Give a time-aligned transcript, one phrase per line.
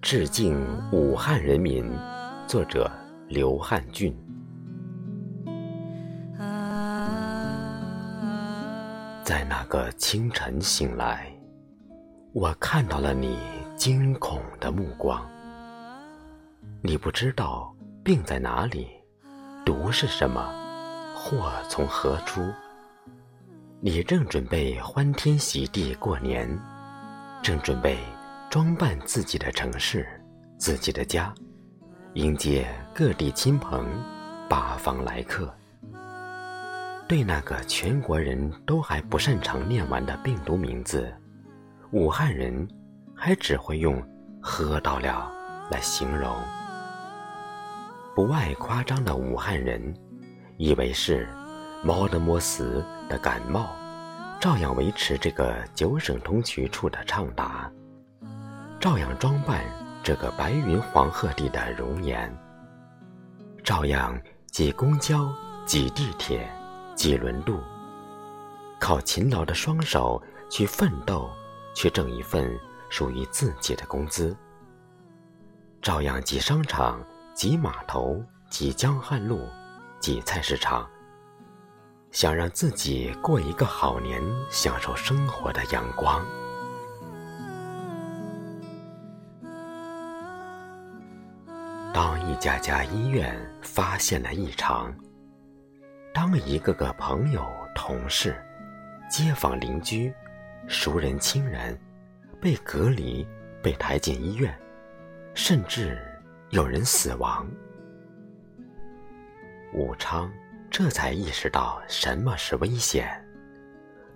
[0.00, 1.90] 致敬武汉人民，
[2.46, 2.90] 作者
[3.28, 4.16] 刘汉俊。
[9.24, 11.32] 在那个清晨醒来，
[12.32, 13.38] 我看到了你
[13.76, 15.24] 惊恐的目光。
[16.82, 18.88] 你不知道病在哪里，
[19.64, 20.40] 毒是什么，
[21.14, 22.42] 祸从何出。
[23.82, 26.46] 你正准备欢天喜地过年，
[27.42, 27.96] 正准备
[28.50, 30.06] 装扮自己的城市、
[30.58, 31.32] 自己的家，
[32.12, 33.88] 迎接各地亲朋、
[34.50, 35.50] 八方来客。
[37.08, 41.10] 对那个全国人都还不擅长念完的病毒名字，
[41.92, 42.68] 武汉人
[43.16, 43.98] 还只会用
[44.42, 45.32] “喝到了”
[45.72, 46.36] 来形容。
[48.14, 49.94] 不爱夸张的武汉人，
[50.58, 51.26] 以为是
[51.82, 53.74] 猫德莫斯的感冒，
[54.40, 57.70] 照样维持这个九省通衢处的畅达，
[58.78, 59.64] 照样装扮
[60.02, 62.32] 这个白云黄鹤地的容颜，
[63.64, 64.20] 照样
[64.50, 65.32] 挤公交、
[65.66, 66.50] 挤地铁。
[66.96, 67.58] 挤轮渡，
[68.78, 71.30] 靠勤劳的双手去奋斗，
[71.74, 72.54] 去挣一份
[72.90, 74.36] 属于自己的工资。
[75.80, 79.48] 照样挤商场、挤码头、挤江汉路、
[79.98, 80.86] 挤菜市场，
[82.10, 86.24] 想让自己过一个好年，享受生活的阳光。
[91.94, 94.92] 当一家家医院发现了异常。
[96.12, 98.34] 当一个个朋友、同事、
[99.08, 100.12] 街坊邻居、
[100.66, 101.78] 熟人亲人
[102.40, 103.24] 被隔离、
[103.62, 104.52] 被抬进医院，
[105.34, 105.96] 甚至
[106.50, 107.48] 有人死亡，
[109.72, 110.28] 武昌
[110.70, 113.22] 这才意识到什么是危险，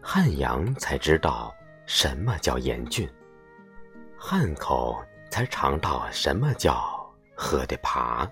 [0.00, 1.52] 汉阳才知道
[1.84, 3.08] 什么叫严峻，
[4.16, 8.26] 汉口才尝到什么叫喝得爬。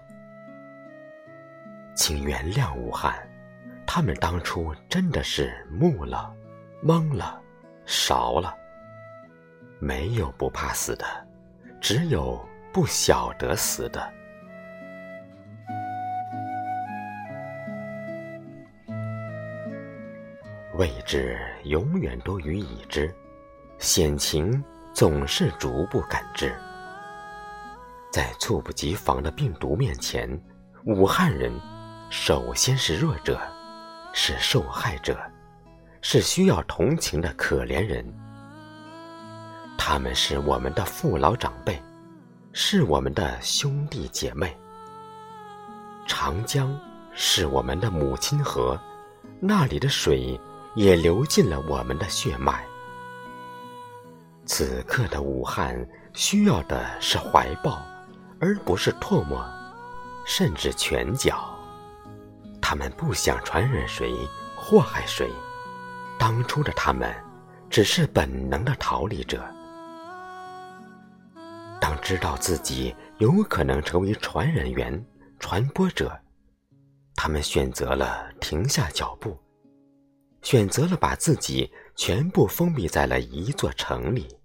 [1.95, 3.29] 请原谅武汉。
[3.85, 6.33] 他们当初真的是木了、
[6.83, 7.39] 懵了、
[7.85, 8.57] 勺了。
[9.81, 11.05] 没有不怕死的，
[11.81, 12.41] 只有
[12.73, 14.11] 不晓得死的。
[20.83, 23.15] 未知永远多于已知，
[23.79, 24.61] 险情
[24.93, 26.53] 总是逐步感知。
[28.11, 30.29] 在猝不及防的病毒面前，
[30.85, 31.53] 武汉人
[32.11, 33.41] 首先是弱者。
[34.13, 35.17] 是受害者，
[36.03, 38.05] 是需要同情的可怜人。
[39.79, 41.81] 他们是我们的父老长辈，
[42.53, 44.55] 是我们的兄弟姐妹。
[46.09, 46.77] 长江
[47.15, 48.79] 是我们的母亲河，
[49.41, 50.39] 那里的水
[50.75, 52.65] 也流进了我们的血脉。
[54.45, 55.75] 此刻的武汉
[56.13, 57.81] 需要的是怀抱，
[58.41, 59.45] 而不是唾沫，
[60.27, 61.57] 甚至拳脚。
[62.61, 64.13] 他们不想传染谁，
[64.57, 65.31] 祸害谁。
[66.19, 67.15] 当初的他们，
[67.69, 69.45] 只是本能的逃离者。
[71.81, 75.05] 当知道自己有可能成为传染源、
[75.39, 76.17] 传播者，
[77.17, 79.37] 他们选择了停下脚步，
[80.43, 84.39] 选择了把自己全部封闭在了一座城里，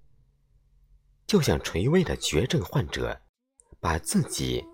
[1.26, 3.20] 就像垂危的绝症患者，
[3.80, 4.66] 把自己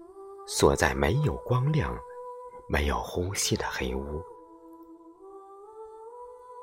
[0.47, 1.97] 锁在没有光亮。
[2.69, 4.23] 没有呼吸的黑屋，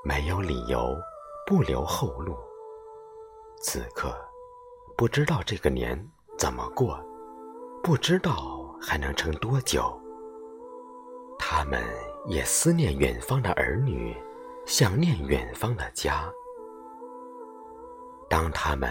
[0.02, 0.96] 没有理由
[1.46, 2.34] 不留后路。
[3.62, 4.16] 此刻，
[4.96, 6.98] 不知道这个年怎么过，
[7.82, 9.94] 不知道还能撑多久。
[11.38, 11.84] 他们
[12.26, 14.16] 也思念远方的儿女，
[14.70, 16.30] 想念远方的家。
[18.28, 18.88] 当他们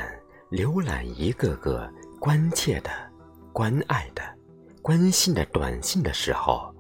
[0.51, 2.91] 浏览一个个关切的、
[3.53, 4.21] 关爱的、
[4.81, 6.75] 关心的短信的时候，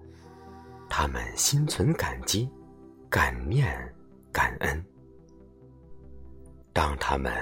[0.89, 2.49] 他们心存感激、
[3.09, 3.73] 感念、
[4.33, 4.85] 感恩。
[6.73, 7.33] 当他们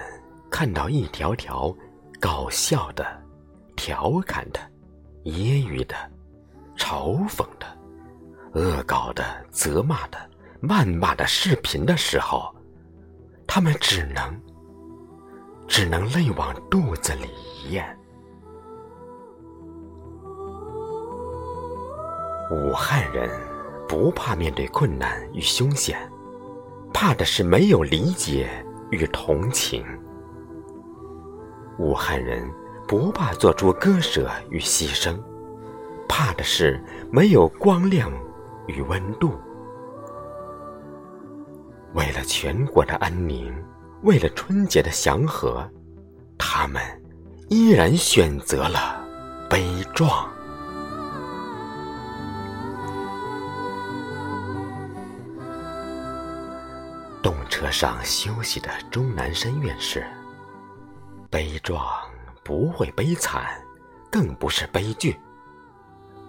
[0.52, 1.76] 看到一条条
[2.20, 3.04] 搞笑的、
[3.76, 4.60] 调侃的、
[5.24, 5.96] 揶揄的、
[6.76, 7.66] 嘲讽的、
[8.54, 10.30] 恶搞的、责骂的、
[10.62, 12.54] 谩骂的视频的时候，
[13.46, 14.42] 他们只能、
[15.68, 17.98] 只能泪往肚子里咽。
[22.52, 23.30] 武汉人
[23.88, 26.00] 不怕面对困难与凶险，
[26.94, 28.50] 怕的是没有理解
[28.90, 29.86] 与同情。
[31.78, 32.50] 武汉人
[32.88, 35.16] 不怕做出割舍与牺牲，
[36.08, 36.82] 怕的是
[37.12, 38.12] 没有光亮
[38.68, 39.34] 与温度。
[41.98, 43.52] 为了全国的安宁，
[44.04, 45.68] 为了春节的祥和，
[46.38, 46.80] 他们
[47.50, 49.04] 依然选择了
[49.50, 49.66] 悲
[49.96, 50.30] 壮。
[57.24, 60.06] 动车上休息的钟南山院士，
[61.32, 61.84] 悲壮
[62.44, 63.60] 不会悲惨，
[64.12, 65.18] 更不是悲剧。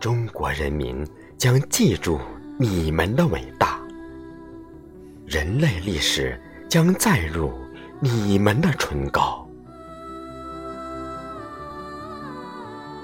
[0.00, 1.06] 中国人民
[1.36, 2.18] 将记住
[2.58, 3.57] 你们的伟大，
[5.30, 6.40] 人类历史
[6.70, 7.52] 将载入
[8.00, 9.46] 你们的唇膏。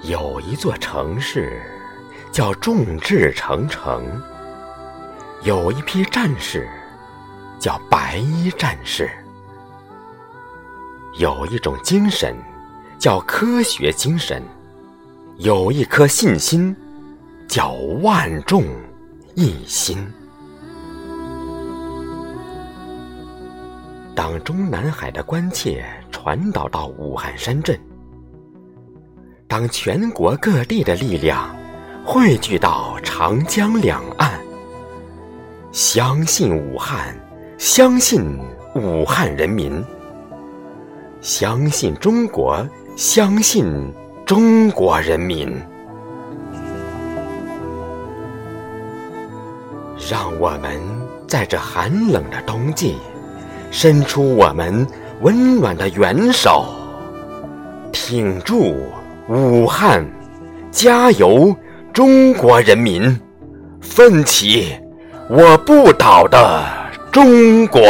[0.01, 1.61] 有一座城市
[2.31, 4.19] 叫众志成城，
[5.43, 6.67] 有一批战士
[7.59, 9.07] 叫白衣战士，
[11.19, 12.35] 有一种精神
[12.97, 14.41] 叫科学精神，
[15.37, 16.75] 有一颗信心。
[17.47, 18.63] 叫万众
[19.35, 20.11] 一心。
[24.27, 27.79] 当中南海的关切传导到武汉山镇，
[29.47, 31.55] 当全国各地的力量
[32.03, 34.41] 汇聚到长江两岸，
[35.71, 37.15] 相信武汉，
[37.59, 38.39] 相信
[38.73, 39.79] 武汉人民，
[41.21, 43.93] 相信中国，相信
[44.25, 45.55] 中国人民。
[50.09, 50.81] 让我们
[51.27, 52.97] 在这寒冷的冬季，
[53.77, 54.87] 伸出我们
[55.19, 56.65] 温暖的援手，
[57.91, 58.73] 挺住
[59.27, 60.09] 武汉，
[60.71, 61.53] 加油，
[61.91, 63.19] 中国人民，
[63.81, 64.73] 奋起，
[65.29, 66.63] 我不倒的
[67.11, 67.81] 中国！